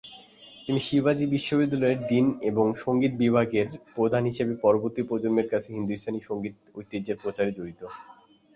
তিনি 0.65 0.79
শিবাজি 0.87 1.25
বিশ্ববিদ্যালয়ের 1.27 1.99
ডিন 2.09 2.27
এবং 2.49 2.65
সংগীত 2.83 3.13
বিভাগের 3.23 3.67
প্রধান 3.95 4.23
হিসাবে 4.25 4.53
পরবর্তী 4.63 5.01
প্রজন্মের 5.03 5.47
কাছে 5.49 5.69
হিন্দুস্তানি 5.73 6.19
সংগীত 6.29 6.55
ঐতিহ্যের 6.77 7.17
প্রচারে 7.23 7.51
জড়িত। 7.57 7.81